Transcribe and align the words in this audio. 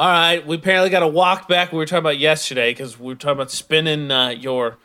All 0.00 0.08
right, 0.08 0.46
we 0.46 0.56
apparently 0.56 0.88
got 0.88 1.00
to 1.00 1.08
walk 1.08 1.46
back. 1.46 1.72
We 1.72 1.76
were 1.76 1.84
talking 1.84 1.98
about 1.98 2.18
yesterday 2.18 2.70
because 2.70 2.98
we 2.98 3.08
were 3.08 3.14
talking 3.16 3.34
about 3.34 3.50
spinning 3.50 4.10
uh, 4.10 4.30
your 4.30 4.78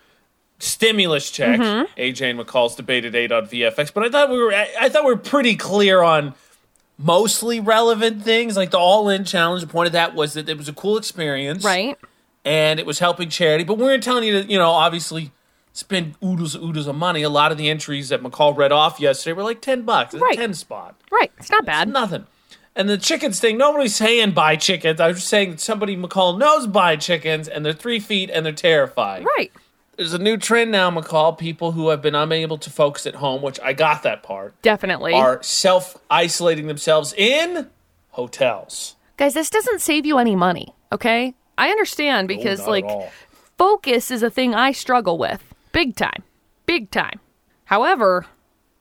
stimulus 0.60 1.32
check. 1.32 1.58
Mm-hmm. 1.58 1.98
AJ 1.98 2.32
and 2.32 2.40
McCall's 2.40 2.76
debate 2.76 3.06
at 3.06 3.16
eight 3.16 3.32
on 3.32 3.48
VFX, 3.48 3.94
but 3.94 4.04
I 4.04 4.10
thought 4.10 4.30
we 4.30 4.38
were 4.38 4.54
I, 4.54 4.68
I 4.78 4.90
thought 4.90 5.06
we 5.06 5.12
were 5.14 5.18
pretty 5.18 5.56
clear 5.56 6.02
on 6.02 6.34
mostly 6.98 7.62
relevant 7.62 8.24
things. 8.24 8.58
Like 8.58 8.72
the 8.72 8.78
All 8.78 9.08
In 9.08 9.24
challenge, 9.24 9.62
the 9.62 9.68
point 9.70 9.88
of 9.88 9.94
that 9.94 10.16
was 10.16 10.34
that 10.34 10.50
it 10.50 10.58
was 10.58 10.68
a 10.68 10.74
cool 10.74 10.98
experience, 10.98 11.64
Right. 11.64 11.98
and 12.44 12.78
it 12.78 12.86
was 12.86 13.00
helping 13.00 13.30
charity. 13.30 13.64
But 13.64 13.78
we 13.78 13.86
weren't 13.86 14.04
telling 14.04 14.26
you 14.26 14.44
to, 14.44 14.52
you 14.52 14.58
know, 14.58 14.72
obviously 14.72 15.32
spend 15.72 16.16
oodles 16.22 16.56
and 16.56 16.64
oodles 16.66 16.88
of 16.88 16.96
money. 16.96 17.22
A 17.22 17.30
lot 17.30 17.54
of 17.54 17.58
the 17.58 17.70
entries 17.70 18.10
that 18.10 18.22
McCall 18.22 18.54
read 18.58 18.74
off 18.74 19.00
yesterday 19.00 19.32
were 19.32 19.44
like 19.44 19.62
ten 19.62 19.84
bucks, 19.84 20.14
a 20.14 20.18
Right. 20.20 20.36
ten 20.38 20.54
spot. 20.54 21.00
Right. 21.10 21.32
It's 21.38 21.50
not 21.50 21.66
bad. 21.66 21.88
Nothing. 21.88 22.26
And 22.76 22.90
the 22.90 22.98
chickens 22.98 23.40
thing, 23.40 23.58
nobody's 23.58 23.96
saying 23.96 24.32
buy 24.32 24.58
chickens. 24.58 25.00
I 25.00 25.08
was 25.08 25.18
just 25.18 25.30
saying 25.30 25.52
that 25.52 25.60
somebody 25.62 25.96
McCall 25.96 26.38
knows 26.38 26.68
buy 26.68 26.98
chickens 26.98 27.48
and 27.48 27.66
they're 27.66 27.72
three 27.74 28.00
feet 28.02 28.30
and 28.30 28.46
they're 28.46 28.54
terrified. 28.54 29.26
Right. 29.38 29.52
There's 29.96 30.14
a 30.14 30.20
new 30.20 30.36
trend 30.36 30.72
now, 30.72 30.92
McCall. 30.92 31.38
People 31.38 31.72
who 31.72 31.88
have 31.88 32.02
been 32.02 32.16
unable 32.16 32.58
to 32.58 32.70
focus 32.70 33.08
at 33.08 33.16
home, 33.16 33.42
which 33.42 33.62
I 33.62 33.72
got 33.72 34.04
that 34.04 34.24
part, 34.24 34.62
Definitely. 34.62 35.14
are 35.14 35.42
self 35.42 35.98
isolating 36.10 36.68
themselves 36.68 37.14
in 37.14 37.70
hotels. 38.10 38.98
Guys, 39.16 39.34
this 39.34 39.50
doesn't 39.50 39.80
save 39.80 40.06
you 40.06 40.18
any 40.18 40.36
money, 40.36 40.74
okay? 40.92 41.34
I 41.58 41.70
understand 41.70 42.28
because, 42.28 42.60
at 42.60 42.68
like, 42.68 42.86
focus 43.58 44.12
is 44.12 44.22
a 44.22 44.30
thing 44.30 44.54
I 44.54 44.74
struggle 44.74 45.18
with. 45.18 45.42
Big 45.72 45.96
time. 45.96 46.24
Big 46.66 46.92
time. 46.92 47.22
However, 47.64 48.26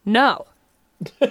no. 0.05 0.47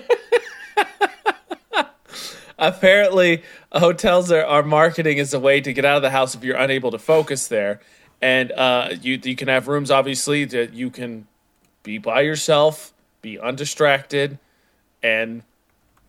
Apparently, 2.67 3.43
hotels 3.71 4.31
are, 4.31 4.43
are 4.43 4.63
marketing 4.63 5.19
as 5.19 5.33
a 5.33 5.39
way 5.39 5.61
to 5.61 5.73
get 5.73 5.85
out 5.85 5.97
of 5.97 6.01
the 6.01 6.09
house 6.09 6.33
if 6.33 6.43
you're 6.43 6.57
unable 6.57 6.91
to 6.91 6.99
focus 6.99 7.47
there. 7.47 7.81
And 8.21 8.51
uh, 8.53 8.95
you 9.01 9.19
you 9.21 9.35
can 9.35 9.49
have 9.49 9.67
rooms, 9.67 9.91
obviously, 9.91 10.45
that 10.45 10.73
you 10.73 10.89
can 10.89 11.27
be 11.83 11.97
by 11.97 12.21
yourself, 12.21 12.93
be 13.21 13.37
undistracted, 13.37 14.39
and 15.03 15.43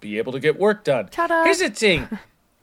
be 0.01 0.19
able 0.19 0.33
to 0.33 0.41
get 0.41 0.59
work 0.59 0.85
done. 0.85 1.09
Ta-da. 1.09 1.43
Here's 1.45 1.59
the 1.59 1.71
thing. 1.71 2.07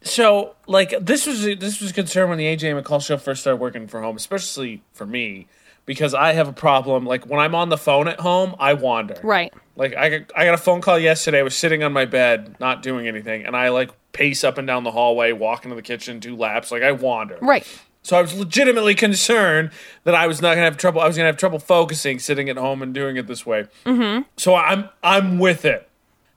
So, 0.03 0.55
like, 0.67 0.93
this 0.99 1.27
was 1.27 1.43
this 1.43 1.81
was 1.81 1.91
a 1.91 1.93
concern 1.93 2.29
when 2.29 2.37
the 2.37 2.45
AJ 2.45 2.81
McCall 2.81 3.05
show 3.05 3.17
first 3.17 3.41
started 3.41 3.57
working 3.57 3.87
from 3.87 4.03
home, 4.03 4.15
especially 4.15 4.81
for 4.93 5.05
me, 5.05 5.47
because 5.85 6.13
I 6.13 6.33
have 6.33 6.47
a 6.47 6.53
problem. 6.53 7.05
Like, 7.05 7.25
when 7.27 7.39
I'm 7.39 7.53
on 7.53 7.69
the 7.69 7.77
phone 7.77 8.07
at 8.07 8.19
home, 8.19 8.55
I 8.57 8.73
wander. 8.73 9.19
Right. 9.21 9.53
Like 9.81 9.95
I 9.95 10.09
got, 10.09 10.31
I 10.35 10.45
got 10.45 10.53
a 10.53 10.59
phone 10.59 10.79
call 10.79 10.99
yesterday. 10.99 11.39
I 11.39 11.43
was 11.43 11.55
sitting 11.55 11.81
on 11.81 11.91
my 11.91 12.05
bed, 12.05 12.55
not 12.59 12.83
doing 12.83 13.07
anything, 13.07 13.47
and 13.47 13.55
I 13.55 13.69
like 13.69 13.89
pace 14.11 14.43
up 14.43 14.59
and 14.59 14.67
down 14.67 14.83
the 14.83 14.91
hallway, 14.91 15.31
walk 15.31 15.63
into 15.63 15.75
the 15.75 15.81
kitchen, 15.81 16.19
do 16.19 16.35
laps. 16.35 16.69
Like 16.71 16.83
I 16.83 16.91
wander. 16.91 17.39
Right. 17.41 17.65
So 18.03 18.15
I 18.15 18.21
was 18.21 18.37
legitimately 18.37 18.93
concerned 18.93 19.71
that 20.03 20.13
I 20.13 20.27
was 20.27 20.39
not 20.39 20.53
gonna 20.53 20.65
have 20.65 20.77
trouble. 20.77 21.01
I 21.01 21.07
was 21.07 21.17
gonna 21.17 21.29
have 21.29 21.37
trouble 21.37 21.57
focusing, 21.57 22.19
sitting 22.19 22.47
at 22.47 22.57
home 22.57 22.83
and 22.83 22.93
doing 22.93 23.17
it 23.17 23.25
this 23.25 23.43
way. 23.43 23.65
Mm-hmm. 23.83 24.21
So 24.37 24.53
I'm 24.53 24.89
I'm 25.01 25.39
with 25.39 25.65
it. 25.65 25.89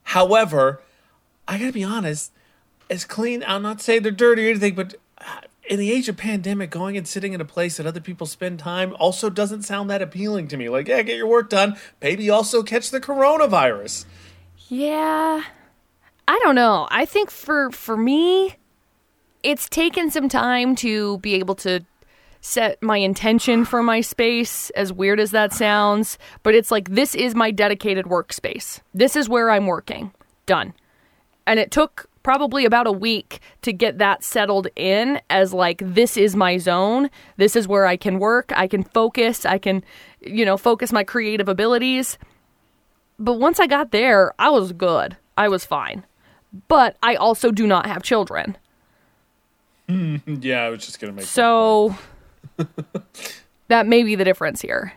However, 0.05 0.81
I 1.47 1.59
gotta 1.59 1.71
be 1.71 1.83
honest. 1.83 2.31
As 2.89 3.05
clean, 3.05 3.43
I'm 3.45 3.61
not 3.61 3.79
saying 3.79 4.01
they're 4.01 4.11
dirty 4.11 4.47
or 4.47 4.49
anything, 4.49 4.73
but 4.73 4.95
in 5.75 5.79
the 5.79 5.91
age 5.91 6.07
of 6.07 6.15
pandemic, 6.15 6.71
going 6.71 6.95
and 6.95 7.05
sitting 7.05 7.33
in 7.33 7.41
a 7.41 7.45
place 7.45 7.75
that 7.75 7.85
other 7.85 7.99
people 7.99 8.25
spend 8.25 8.59
time 8.59 8.95
also 8.97 9.29
doesn't 9.29 9.63
sound 9.63 9.89
that 9.89 10.01
appealing 10.01 10.47
to 10.47 10.55
me. 10.55 10.69
Like, 10.69 10.87
yeah, 10.87 11.01
get 11.01 11.17
your 11.17 11.27
work 11.27 11.49
done. 11.49 11.75
Maybe 12.01 12.29
also 12.29 12.63
catch 12.63 12.91
the 12.91 13.01
coronavirus. 13.01 14.05
Yeah. 14.69 15.43
I 16.27 16.39
don't 16.39 16.55
know. 16.55 16.87
I 16.89 17.03
think 17.05 17.29
for 17.29 17.71
for 17.71 17.97
me 17.97 18.55
it's 19.43 19.67
taken 19.67 20.09
some 20.09 20.29
time 20.29 20.75
to 20.77 21.17
be 21.19 21.35
able 21.35 21.55
to 21.55 21.81
set 22.39 22.81
my 22.81 22.97
intention 22.97 23.65
for 23.65 23.83
my 23.83 23.99
space 23.99 24.69
as 24.71 24.93
weird 24.93 25.19
as 25.19 25.31
that 25.31 25.51
sounds, 25.51 26.17
but 26.41 26.55
it's 26.55 26.71
like 26.71 26.89
this 26.89 27.13
is 27.15 27.35
my 27.35 27.51
dedicated 27.51 28.05
workspace. 28.05 28.79
This 28.93 29.17
is 29.17 29.27
where 29.27 29.51
I'm 29.51 29.67
working. 29.67 30.13
Done. 30.45 30.73
And 31.45 31.59
it 31.59 31.69
took 31.69 32.09
probably 32.25 32.65
about 32.65 32.87
a 32.87 32.91
week 32.91 33.39
to 33.61 33.71
get 33.71 33.99
that 33.99 34.23
settled 34.23 34.65
in 34.75 35.21
as 35.29 35.53
like 35.53 35.79
this 35.83 36.17
is 36.17 36.35
my 36.35 36.57
zone. 36.57 37.07
This 37.37 37.55
is 37.55 37.67
where 37.67 37.85
I 37.85 37.97
can 37.97 38.17
work, 38.17 38.51
I 38.55 38.67
can 38.67 38.81
focus, 38.81 39.45
I 39.45 39.59
can 39.59 39.83
you 40.21 40.43
know, 40.43 40.57
focus 40.57 40.91
my 40.91 41.03
creative 41.03 41.47
abilities. 41.47 42.17
But 43.19 43.33
once 43.33 43.59
I 43.59 43.67
got 43.67 43.91
there, 43.91 44.33
I 44.39 44.49
was 44.49 44.73
good. 44.73 45.15
I 45.37 45.49
was 45.49 45.65
fine. 45.65 46.03
But 46.67 46.97
I 47.03 47.13
also 47.13 47.51
do 47.51 47.67
not 47.67 47.85
have 47.85 48.01
children. 48.01 48.57
Yeah, 49.87 50.63
I 50.63 50.69
was 50.71 50.83
just 50.83 50.99
gonna 50.99 51.13
make. 51.13 51.25
So 51.25 51.95
that 53.67 53.85
may 53.85 54.01
be 54.01 54.15
the 54.15 54.23
difference 54.23 54.61
here. 54.61 54.93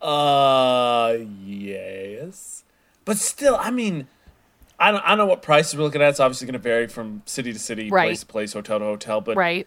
Uh, 0.00 1.16
yes, 1.44 2.62
but 3.04 3.16
still, 3.16 3.56
I 3.56 3.72
mean, 3.72 4.06
I 4.82 4.90
don't, 4.90 5.02
I 5.04 5.08
don't 5.10 5.18
know 5.18 5.26
what 5.26 5.42
prices 5.42 5.76
we're 5.76 5.84
looking 5.84 6.02
at. 6.02 6.08
It's 6.10 6.20
obviously 6.20 6.46
going 6.46 6.54
to 6.54 6.58
vary 6.58 6.88
from 6.88 7.22
city 7.26 7.52
to 7.52 7.58
city, 7.58 7.90
Right. 7.90 8.08
place 8.08 8.20
to 8.20 8.26
place, 8.26 8.52
hotel 8.52 8.78
to 8.80 8.84
hotel. 8.84 9.20
But 9.20 9.36
Right? 9.36 9.66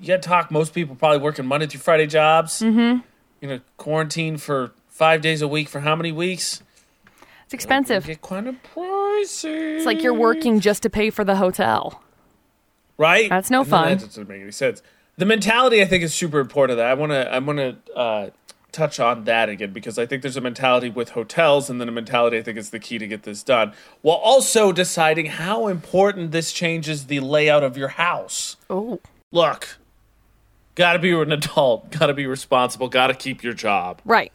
you 0.00 0.08
got 0.08 0.22
to 0.22 0.28
talk. 0.28 0.50
Most 0.50 0.74
people 0.74 0.94
probably 0.96 1.18
working 1.18 1.46
Monday 1.46 1.66
through 1.66 1.80
Friday 1.80 2.06
jobs. 2.06 2.60
Mm-hmm. 2.60 3.00
You 3.40 3.48
know, 3.48 3.60
quarantine 3.76 4.36
for 4.36 4.72
five 4.88 5.20
days 5.20 5.42
a 5.42 5.48
week 5.48 5.68
for 5.68 5.80
how 5.80 5.96
many 5.96 6.12
weeks? 6.12 6.62
It's 7.44 7.54
expensive. 7.54 8.06
Get 8.06 8.22
kind 8.22 8.48
of 8.48 8.56
pricey. 8.74 9.76
It's 9.76 9.86
like 9.86 10.02
you're 10.02 10.14
working 10.14 10.60
just 10.60 10.82
to 10.84 10.90
pay 10.90 11.10
for 11.10 11.24
the 11.24 11.36
hotel. 11.36 12.02
right? 12.98 13.28
That's 13.28 13.50
no 13.50 13.60
And 13.60 13.68
fun. 13.70 13.88
That 13.98 14.04
doesn't 14.06 14.28
make 14.28 14.42
any 14.42 14.52
sense. 14.52 14.82
The 15.18 15.26
mentality, 15.26 15.82
I 15.82 15.84
think, 15.86 16.02
is 16.04 16.14
super 16.14 16.38
important. 16.40 16.78
That 16.78 16.86
I 16.86 16.94
want 16.94 17.10
to, 17.12 17.32
I 17.32 17.38
want 17.40 17.58
to 17.58 17.76
uh, 17.96 18.30
touch 18.72 18.98
on 18.98 19.24
that 19.24 19.48
again 19.48 19.72
because 19.72 19.98
I 19.98 20.06
think 20.06 20.22
there's 20.22 20.36
a 20.36 20.40
mentality 20.40 20.88
with 20.90 21.10
hotels, 21.10 21.70
and 21.70 21.80
then 21.80 21.88
a 21.88 21.92
mentality 21.92 22.38
I 22.38 22.42
think 22.42 22.58
is 22.58 22.70
the 22.70 22.78
key 22.78 22.98
to 22.98 23.06
get 23.06 23.22
this 23.22 23.42
done, 23.42 23.72
while 24.00 24.16
also 24.16 24.72
deciding 24.72 25.26
how 25.26 25.68
important 25.68 26.32
this 26.32 26.52
changes 26.52 27.06
the 27.06 27.20
layout 27.20 27.62
of 27.62 27.76
your 27.76 27.88
house. 27.88 28.56
Oh. 28.68 29.00
Look, 29.30 29.78
got 30.74 30.94
to 30.94 30.98
be 30.98 31.12
an 31.12 31.32
adult, 31.32 31.90
got 31.98 32.06
to 32.06 32.14
be 32.14 32.26
responsible, 32.26 32.88
got 32.88 33.08
to 33.08 33.14
keep 33.14 33.42
your 33.42 33.54
job. 33.54 34.00
Right. 34.04 34.32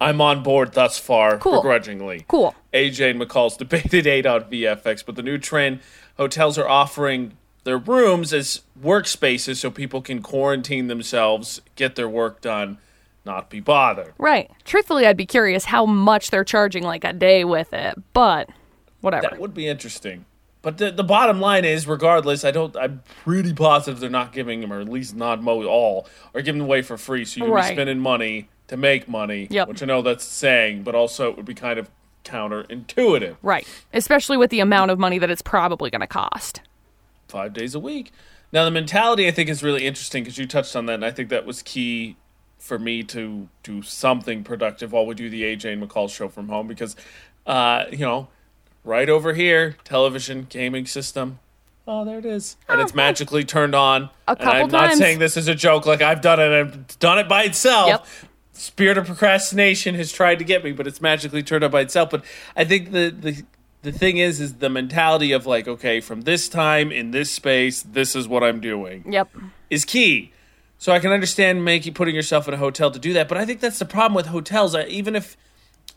I'm 0.00 0.20
on 0.20 0.42
board 0.42 0.72
thus 0.72 0.98
far, 0.98 1.38
Cool. 1.38 1.56
begrudgingly. 1.62 2.26
Cool. 2.28 2.54
AJ 2.74 3.12
and 3.12 3.20
McCall's 3.20 3.56
debated 3.56 4.06
eight 4.06 4.26
on 4.26 4.42
VFX, 4.44 5.04
but 5.04 5.16
the 5.16 5.22
new 5.22 5.38
trend 5.38 5.80
hotels 6.18 6.58
are 6.58 6.68
offering 6.68 7.32
their 7.64 7.78
rooms 7.78 8.32
as 8.34 8.60
workspaces 8.80 9.56
so 9.56 9.70
people 9.70 10.00
can 10.02 10.22
quarantine 10.22 10.86
themselves, 10.88 11.60
get 11.76 11.96
their 11.96 12.08
work 12.08 12.40
done, 12.42 12.78
not 13.26 13.50
be 13.50 13.60
bothered. 13.60 14.14
Right. 14.16 14.50
Truthfully, 14.64 15.06
I'd 15.06 15.16
be 15.16 15.26
curious 15.26 15.66
how 15.66 15.84
much 15.84 16.30
they're 16.30 16.44
charging 16.44 16.84
like 16.84 17.04
a 17.04 17.12
day 17.12 17.44
with 17.44 17.74
it, 17.74 17.96
but 18.14 18.48
whatever. 19.02 19.28
That 19.30 19.38
would 19.40 19.52
be 19.52 19.66
interesting. 19.66 20.24
But 20.62 20.78
the, 20.78 20.90
the 20.90 21.04
bottom 21.04 21.40
line 21.40 21.64
is, 21.64 21.86
regardless, 21.86 22.44
I 22.44 22.50
don't. 22.50 22.74
I'm 22.76 23.02
pretty 23.24 23.52
positive 23.52 24.00
they're 24.00 24.08
not 24.10 24.32
giving 24.32 24.60
them, 24.62 24.72
or 24.72 24.80
at 24.80 24.88
least 24.88 25.14
not 25.14 25.42
mo 25.42 25.64
all, 25.66 26.08
or 26.34 26.40
giving 26.42 26.60
away 26.62 26.82
for 26.82 26.96
free. 26.96 27.24
So 27.24 27.44
you're 27.44 27.54
Right. 27.54 27.68
be 27.70 27.74
spending 27.76 28.00
money 28.00 28.48
to 28.68 28.76
make 28.76 29.06
money, 29.06 29.46
Yep. 29.50 29.68
which 29.68 29.82
I 29.82 29.86
know 29.86 30.02
that's 30.02 30.24
saying, 30.24 30.82
but 30.82 30.94
also 30.96 31.30
it 31.30 31.36
would 31.36 31.46
be 31.46 31.54
kind 31.54 31.78
of 31.78 31.88
counterintuitive. 32.24 33.36
right. 33.42 33.66
Especially 33.92 34.36
with 34.36 34.50
the 34.50 34.58
amount 34.60 34.90
of 34.90 34.98
money 34.98 35.18
that 35.18 35.30
it's 35.30 35.42
probably 35.42 35.90
going 35.90 36.00
to 36.00 36.06
cost. 36.08 36.60
five 37.28 37.52
days 37.52 37.74
a 37.74 37.80
week. 37.80 38.10
Now, 38.52 38.64
the 38.64 38.70
mentality 38.70 39.26
I 39.26 39.32
think 39.32 39.48
is 39.48 39.62
really 39.62 39.84
interesting 39.86 40.22
because 40.24 40.38
you 40.38 40.46
touched 40.46 40.74
on 40.76 40.86
that, 40.86 40.94
and 40.94 41.04
I 41.04 41.10
think 41.10 41.28
that 41.30 41.44
was 41.44 41.60
key 41.62 42.16
for 42.58 42.78
me 42.78 43.02
to 43.04 43.48
do 43.62 43.82
something 43.82 44.42
productive 44.44 44.92
while 44.92 45.06
we 45.06 45.14
do 45.14 45.30
the 45.30 45.42
AJ 45.42 45.72
and 45.74 45.82
McCall 45.82 46.10
show 46.10 46.28
from 46.28 46.48
home 46.48 46.66
because, 46.66 46.96
uh, 47.46 47.84
you 47.90 47.98
know, 47.98 48.28
right 48.84 49.08
over 49.08 49.34
here, 49.34 49.76
television 49.84 50.46
gaming 50.48 50.86
system. 50.86 51.38
Oh, 51.88 52.04
there 52.04 52.18
it 52.18 52.26
is, 52.26 52.56
and 52.68 52.80
it's 52.80 52.94
magically 52.96 53.44
turned 53.44 53.74
on. 53.74 54.10
A 54.26 54.30
and 54.32 54.38
couple 54.40 54.50
I'm 54.62 54.68
not 54.70 54.86
times. 54.88 54.98
saying 54.98 55.18
this 55.20 55.36
is 55.36 55.46
a 55.46 55.54
joke. 55.54 55.86
Like 55.86 56.02
I've 56.02 56.20
done 56.20 56.40
it. 56.40 56.50
I've 56.52 56.98
done 56.98 57.20
it 57.20 57.28
by 57.28 57.44
itself. 57.44 57.86
Yep. 57.88 58.06
Spirit 58.54 58.98
of 58.98 59.06
procrastination 59.06 59.94
has 59.94 60.10
tried 60.10 60.40
to 60.40 60.44
get 60.44 60.64
me, 60.64 60.72
but 60.72 60.86
it's 60.88 61.00
magically 61.00 61.44
turned 61.44 61.62
on 61.62 61.70
by 61.70 61.82
itself. 61.82 62.10
But 62.10 62.24
I 62.56 62.64
think 62.64 62.90
the 62.90 63.10
the 63.10 63.44
the 63.82 63.92
thing 63.92 64.16
is, 64.16 64.40
is 64.40 64.54
the 64.54 64.68
mentality 64.68 65.30
of 65.30 65.46
like, 65.46 65.68
okay, 65.68 66.00
from 66.00 66.22
this 66.22 66.48
time 66.48 66.90
in 66.90 67.12
this 67.12 67.30
space, 67.30 67.82
this 67.82 68.16
is 68.16 68.26
what 68.26 68.42
I'm 68.42 68.58
doing 68.60 69.04
Yep. 69.12 69.28
is 69.70 69.84
key. 69.84 70.32
So 70.78 70.92
I 70.92 70.98
can 70.98 71.10
understand 71.10 71.64
making 71.64 71.94
putting 71.94 72.14
yourself 72.14 72.46
in 72.48 72.54
a 72.54 72.58
hotel 72.58 72.90
to 72.90 72.98
do 72.98 73.12
that, 73.14 73.28
but 73.28 73.38
I 73.38 73.46
think 73.46 73.60
that's 73.60 73.78
the 73.78 73.86
problem 73.86 74.14
with 74.14 74.26
hotels. 74.26 74.74
I, 74.74 74.84
even 74.86 75.16
if 75.16 75.36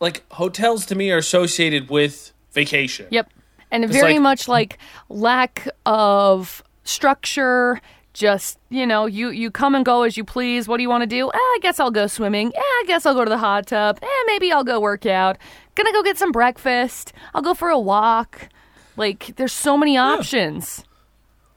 like 0.00 0.24
hotels 0.32 0.86
to 0.86 0.94
me 0.94 1.10
are 1.10 1.18
associated 1.18 1.90
with 1.90 2.32
vacation. 2.52 3.06
Yep. 3.10 3.30
And 3.70 3.88
very 3.88 4.14
like- 4.14 4.22
much 4.22 4.48
like 4.48 4.78
lack 5.08 5.68
of 5.86 6.62
structure. 6.84 7.80
Just 8.12 8.58
you 8.70 8.86
know, 8.86 9.06
you 9.06 9.30
you 9.30 9.52
come 9.52 9.76
and 9.76 9.84
go 9.84 10.02
as 10.02 10.16
you 10.16 10.24
please. 10.24 10.66
What 10.66 10.78
do 10.78 10.82
you 10.82 10.88
want 10.88 11.02
to 11.02 11.06
do? 11.06 11.28
Eh, 11.28 11.36
I 11.36 11.58
guess 11.62 11.78
I'll 11.78 11.92
go 11.92 12.08
swimming. 12.08 12.48
Eh, 12.48 12.58
I 12.58 12.84
guess 12.88 13.06
I'll 13.06 13.14
go 13.14 13.24
to 13.24 13.30
the 13.30 13.38
hot 13.38 13.68
tub. 13.68 14.00
Eh, 14.02 14.22
maybe 14.26 14.50
I'll 14.50 14.64
go 14.64 14.80
work 14.80 15.06
out. 15.06 15.38
Gonna 15.76 15.92
go 15.92 16.02
get 16.02 16.18
some 16.18 16.32
breakfast. 16.32 17.12
I'll 17.34 17.40
go 17.42 17.54
for 17.54 17.68
a 17.68 17.78
walk. 17.78 18.48
Like 18.96 19.36
there's 19.36 19.52
so 19.52 19.78
many 19.78 19.96
options. 19.96 20.84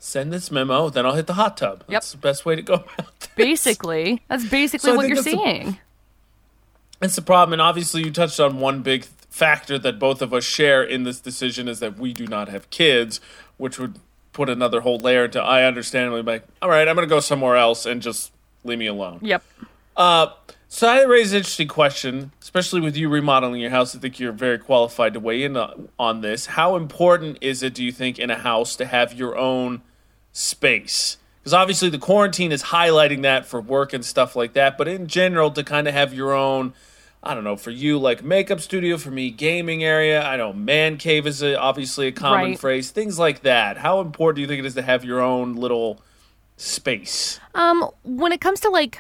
Send 0.06 0.34
this 0.34 0.52
memo, 0.52 0.90
then 0.90 1.06
I'll 1.06 1.16
hit 1.16 1.28
the 1.28 1.36
hot 1.36 1.56
tub. 1.56 1.86
That's 1.88 2.12
the 2.12 2.18
best 2.18 2.46
way 2.46 2.58
to 2.58 2.62
go 2.62 2.74
about 2.98 3.18
this. 3.22 3.30
Basically, 3.38 4.22
that's 4.28 4.44
basically 4.44 4.90
So 4.92 4.98
what 4.98 5.08
you're 5.08 5.18
a- 5.20 5.24
saying. 5.24 5.78
That's 7.00 7.16
the 7.16 7.22
problem, 7.22 7.54
and 7.54 7.62
obviously 7.62 8.04
you 8.04 8.12
touched 8.12 8.38
on 8.38 8.60
one 8.60 8.82
big 8.82 9.06
factor 9.30 9.80
that 9.80 10.00
both 10.00 10.22
of 10.22 10.34
us 10.34 10.44
share 10.44 10.84
in 10.84 11.04
this 11.04 11.22
decision 11.22 11.70
is 11.70 11.80
that 11.80 11.98
we 11.98 12.12
do 12.12 12.28
not 12.28 12.50
have 12.50 12.70
kids, 12.70 13.22
which 13.56 13.80
would 13.80 13.98
put 14.34 14.50
another 14.50 14.82
whole 14.82 14.98
layer 14.98 15.24
into 15.24 15.42
I 15.42 15.64
understandably 15.64 16.22
like, 16.22 16.44
all 16.62 16.68
right, 16.70 16.86
I'm 16.86 16.96
gonna 16.96 17.08
go 17.08 17.22
somewhere 17.22 17.56
else 17.56 17.86
and 17.86 18.02
just 18.02 18.34
leave 18.66 18.80
me 18.80 18.88
alone. 18.88 19.20
Yep. 19.22 19.42
Uh, 19.96 20.28
so 20.68 20.90
I 20.90 21.04
raised 21.06 21.32
an 21.32 21.38
interesting 21.38 21.70
question, 21.70 22.34
especially 22.42 22.82
with 22.82 22.98
you 22.98 23.08
remodeling 23.08 23.62
your 23.62 23.70
house. 23.70 23.96
I 23.96 24.00
think 24.00 24.20
you're 24.20 24.34
very 24.34 24.58
qualified 24.60 25.14
to 25.14 25.22
weigh 25.22 25.44
in 25.44 25.56
on, 25.56 25.88
on 25.98 26.20
this. 26.20 26.48
How 26.48 26.76
important 26.76 27.38
is 27.40 27.64
it, 27.64 27.74
do 27.74 27.86
you 27.86 27.94
think, 27.94 28.20
in 28.20 28.30
a 28.30 28.38
house 28.38 28.76
to 28.76 28.86
have 28.86 29.14
your 29.14 29.38
own 29.38 29.82
space? 30.34 31.18
Because 31.40 31.54
obviously 31.54 31.90
the 31.90 31.98
quarantine 32.00 32.52
is 32.52 32.64
highlighting 32.64 33.22
that 33.22 33.46
for 33.46 33.62
work 33.62 33.94
and 33.94 34.04
stuff 34.04 34.36
like 34.36 34.54
that, 34.54 34.78
but 34.78 34.88
in 34.88 35.08
general, 35.08 35.52
to 35.52 35.64
kind 35.64 35.88
of 35.88 35.94
have 35.94 36.14
your 36.14 36.34
own, 36.34 36.74
I 37.22 37.34
don't 37.34 37.44
know, 37.44 37.56
for 37.58 37.70
you, 37.72 37.98
like 38.00 38.24
makeup 38.24 38.60
studio, 38.62 38.98
for 38.98 39.12
me, 39.12 39.30
gaming 39.30 39.84
area. 39.84 40.22
I 40.24 40.38
know 40.38 40.54
man 40.54 40.98
cave 40.98 41.28
is 41.28 41.42
a, 41.44 41.58
obviously 41.60 42.08
a 42.08 42.12
common 42.12 42.52
Right. 42.52 42.60
phrase, 42.60 42.92
things 42.92 43.20
like 43.20 43.42
that. 43.42 43.78
How 43.78 44.00
important 44.02 44.36
do 44.38 44.42
you 44.42 44.48
think 44.48 44.60
it 44.60 44.66
is 44.66 44.74
to 44.76 44.82
have 44.82 45.04
your 45.06 45.20
own 45.22 45.56
little 45.56 46.02
space? 46.58 47.40
Um, 47.56 47.90
when 48.04 48.32
it 48.32 48.40
comes 48.42 48.60
to 48.62 48.70
like, 48.70 49.00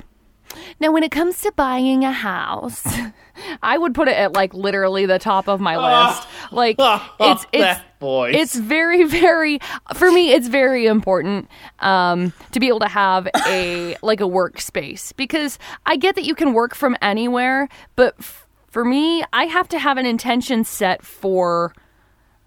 now 0.81 0.91
when 0.91 1.03
it 1.03 1.11
comes 1.11 1.39
to 1.41 1.51
buying 1.53 2.03
a 2.03 2.11
house, 2.11 2.83
I 3.63 3.77
would 3.77 3.95
put 3.95 4.07
it 4.09 4.17
at 4.17 4.33
like 4.33 4.53
literally 4.53 5.05
the 5.05 5.17
top 5.19 5.47
of 5.47 5.59
my 5.61 5.77
list. 6.11 6.27
Like 6.51 6.75
it's 7.21 7.45
it's 7.53 7.79
voice. 8.03 8.35
it's 8.37 8.55
very 8.55 9.03
very 9.05 9.59
for 9.95 10.11
me 10.11 10.31
it's 10.33 10.47
very 10.47 10.85
important 10.85 11.47
um 11.79 12.31
to 12.51 12.59
be 12.59 12.67
able 12.67 12.79
to 12.79 12.87
have 12.87 13.27
a 13.47 13.95
like 14.03 14.21
a 14.21 14.25
workspace 14.39 15.15
because 15.15 15.57
I 15.85 15.95
get 15.95 16.15
that 16.15 16.25
you 16.25 16.35
can 16.35 16.53
work 16.53 16.75
from 16.75 16.95
anywhere, 17.01 17.67
but 17.95 18.13
f- 18.19 18.47
for 18.69 18.83
me 18.85 19.23
I 19.33 19.45
have 19.45 19.67
to 19.69 19.79
have 19.79 19.97
an 19.97 20.05
intention 20.05 20.63
set 20.63 21.03
for 21.03 21.73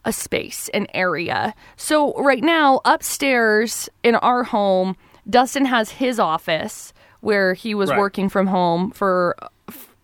a 0.04 0.12
space, 0.12 0.68
an 0.72 0.86
area. 0.94 1.52
So 1.76 2.12
right 2.14 2.42
now, 2.44 2.80
upstairs 2.84 3.88
in 4.04 4.14
our 4.16 4.44
home, 4.44 4.94
Dustin 5.28 5.64
has 5.64 5.90
his 5.90 6.20
office 6.20 6.92
where 7.22 7.54
he 7.54 7.74
was 7.74 7.90
Right. 7.90 7.98
working 7.98 8.28
from 8.28 8.46
home 8.46 8.92
for 8.92 9.34
f- 9.68 9.94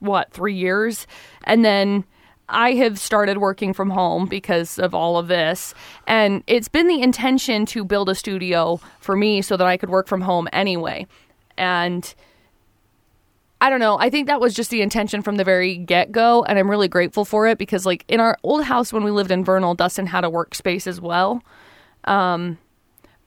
what 0.00 0.32
three 0.32 0.54
years, 0.56 1.06
and 1.44 1.64
then. 1.64 2.04
I 2.48 2.72
have 2.72 2.98
started 2.98 3.38
working 3.38 3.72
from 3.72 3.90
home 3.90 4.26
because 4.26 4.78
of 4.78 4.94
all 4.94 5.16
of 5.16 5.28
this. 5.28 5.74
And 6.06 6.42
it's 6.46 6.68
been 6.68 6.88
the 6.88 7.00
intention 7.00 7.66
to 7.66 7.84
build 7.84 8.08
a 8.08 8.14
studio 8.14 8.80
for 9.00 9.16
me 9.16 9.42
so 9.42 9.56
that 9.56 9.66
I 9.66 9.76
could 9.76 9.90
work 9.90 10.06
from 10.06 10.20
home 10.20 10.48
anyway. 10.52 11.06
And 11.56 12.14
I 13.60 13.70
don't 13.70 13.78
know. 13.78 13.96
I 13.98 14.10
think 14.10 14.26
that 14.26 14.40
was 14.40 14.54
just 14.54 14.70
the 14.70 14.82
intention 14.82 15.22
from 15.22 15.36
the 15.36 15.44
very 15.44 15.76
get 15.76 16.10
go, 16.10 16.42
and 16.42 16.58
I'm 16.58 16.68
really 16.68 16.88
grateful 16.88 17.24
for 17.24 17.46
it 17.46 17.58
because, 17.58 17.86
like, 17.86 18.04
in 18.08 18.18
our 18.18 18.36
old 18.42 18.64
house 18.64 18.92
when 18.92 19.04
we 19.04 19.12
lived 19.12 19.30
in 19.30 19.44
Vernal, 19.44 19.76
Dustin 19.76 20.06
had 20.06 20.24
a 20.24 20.28
workspace 20.28 20.88
as 20.88 21.00
well. 21.00 21.44
Um, 22.04 22.58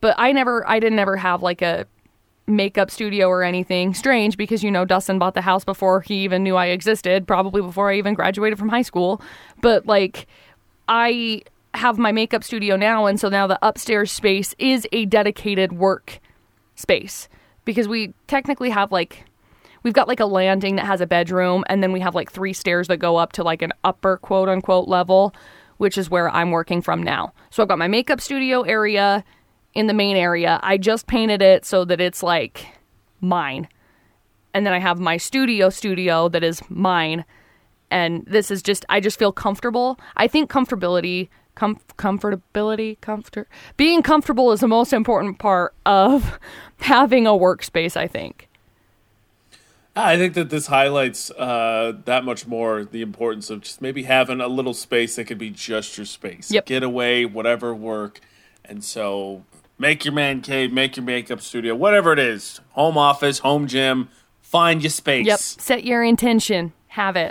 but 0.01 0.13
I 0.17 0.33
never, 0.33 0.67
I 0.69 0.81
didn't 0.81 0.99
ever 0.99 1.15
have 1.15 1.41
like 1.41 1.61
a 1.61 1.87
makeup 2.47 2.91
studio 2.91 3.27
or 3.27 3.43
anything. 3.43 3.93
Strange 3.93 4.37
because 4.37 4.63
you 4.63 4.71
know 4.71 4.85
Dustin 4.85 5.19
bought 5.19 5.33
the 5.33 5.41
house 5.41 5.63
before 5.63 6.01
he 6.01 6.23
even 6.23 6.43
knew 6.43 6.55
I 6.55 6.67
existed, 6.67 7.27
probably 7.27 7.61
before 7.61 7.91
I 7.91 7.97
even 7.97 8.13
graduated 8.13 8.59
from 8.59 8.69
high 8.69 8.81
school. 8.81 9.21
But 9.61 9.85
like, 9.85 10.27
I 10.87 11.41
have 11.73 11.97
my 11.97 12.11
makeup 12.11 12.43
studio 12.43 12.75
now, 12.75 13.05
and 13.05 13.19
so 13.19 13.29
now 13.29 13.47
the 13.47 13.59
upstairs 13.61 14.11
space 14.11 14.55
is 14.59 14.87
a 14.91 15.05
dedicated 15.05 15.73
work 15.73 16.19
space 16.75 17.27
because 17.63 17.87
we 17.87 18.13
technically 18.27 18.69
have 18.69 18.91
like 18.91 19.25
we've 19.83 19.93
got 19.93 20.07
like 20.07 20.19
a 20.19 20.25
landing 20.25 20.75
that 20.75 20.85
has 20.85 21.01
a 21.01 21.07
bedroom 21.07 21.63
and 21.67 21.81
then 21.81 21.91
we 21.91 21.99
have 21.99 22.15
like 22.15 22.31
three 22.31 22.53
stairs 22.53 22.87
that 22.87 22.97
go 22.97 23.17
up 23.17 23.31
to 23.33 23.43
like 23.43 23.61
an 23.61 23.71
upper 23.83 24.17
quote 24.17 24.49
unquote 24.49 24.87
level 24.87 25.33
which 25.77 25.97
is 25.97 26.09
where 26.09 26.29
i'm 26.29 26.51
working 26.51 26.81
from 26.81 27.01
now 27.01 27.33
so 27.49 27.63
i've 27.63 27.69
got 27.69 27.79
my 27.79 27.87
makeup 27.87 28.21
studio 28.21 28.61
area 28.63 29.23
in 29.75 29.87
the 29.87 29.93
main 29.93 30.17
area 30.17 30.59
i 30.63 30.77
just 30.77 31.07
painted 31.07 31.41
it 31.41 31.65
so 31.65 31.85
that 31.85 32.01
it's 32.01 32.23
like 32.23 32.67
mine 33.21 33.67
and 34.53 34.65
then 34.65 34.73
i 34.73 34.79
have 34.79 34.99
my 34.99 35.17
studio 35.17 35.69
studio 35.69 36.27
that 36.29 36.43
is 36.43 36.61
mine 36.69 37.25
and 37.91 38.25
this 38.25 38.49
is 38.49 38.63
just 38.63 38.85
i 38.89 38.99
just 38.99 39.19
feel 39.19 39.31
comfortable 39.31 39.99
i 40.17 40.27
think 40.27 40.49
comfortability 40.49 41.27
com- 41.53 41.79
comfortability 41.97 42.99
comfort 43.01 43.47
being 43.77 44.01
comfortable 44.01 44.51
is 44.51 44.61
the 44.61 44.67
most 44.67 44.93
important 44.93 45.37
part 45.37 45.73
of 45.85 46.39
having 46.79 47.27
a 47.27 47.31
workspace 47.31 47.95
i 47.95 48.07
think 48.07 48.47
I 49.95 50.17
think 50.17 50.33
that 50.33 50.49
this 50.49 50.67
highlights 50.67 51.31
uh, 51.31 51.93
that 52.03 52.25
much 52.25 52.45
more 52.45 52.83
the 52.83 53.01
importance 53.01 53.49
of 53.49 53.61
just 53.61 53.81
maybe 53.81 54.03
having 54.03 54.41
a 54.41 54.47
little 54.47 54.73
space 54.73 55.15
that 55.15 55.23
could 55.23 55.37
be 55.37 55.49
just 55.49 55.97
your 55.97 56.05
space. 56.05 56.51
Yep. 56.51 56.65
Get 56.65 56.83
away, 56.83 57.25
whatever 57.25 57.73
work. 57.73 58.19
And 58.65 58.83
so 58.83 59.45
make 59.77 60.05
your 60.05 60.13
man 60.13 60.41
cave, 60.41 60.71
make 60.71 60.97
your 60.97 61.05
makeup 61.05 61.41
studio, 61.41 61.75
whatever 61.75 62.13
it 62.13 62.19
is. 62.19 62.59
Home 62.71 62.97
office, 62.97 63.39
home 63.39 63.67
gym, 63.67 64.09
find 64.41 64.81
your 64.83 64.89
space. 64.89 65.25
yep 65.25 65.39
set 65.39 65.83
your 65.83 66.03
intention. 66.03 66.73
Have 66.87 67.15
it 67.17 67.23